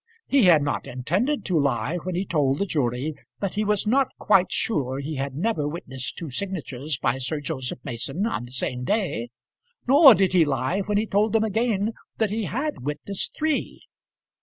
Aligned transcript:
He 0.25 0.45
had 0.45 0.63
not 0.63 0.87
intended 0.87 1.45
to 1.45 1.59
lie 1.59 1.97
when 1.97 2.15
he 2.15 2.25
told 2.25 2.57
the 2.57 2.65
jury 2.65 3.13
that 3.39 3.53
he 3.53 3.63
was 3.63 3.85
not 3.85 4.07
quite 4.17 4.51
sure 4.51 4.97
he 4.97 5.13
had 5.17 5.35
never 5.35 5.67
witnessed 5.67 6.17
two 6.17 6.31
signatures 6.31 6.97
by 6.97 7.19
Sir 7.19 7.39
Joseph 7.39 7.77
Mason 7.83 8.25
on 8.25 8.45
the 8.45 8.51
same 8.51 8.83
day, 8.83 9.29
nor 9.87 10.15
did 10.15 10.33
he 10.33 10.43
lie 10.43 10.79
when 10.79 10.97
he 10.97 11.05
told 11.05 11.33
them 11.33 11.43
again 11.43 11.93
that 12.17 12.31
he 12.31 12.45
had 12.45 12.81
witnessed 12.83 13.35
three. 13.37 13.83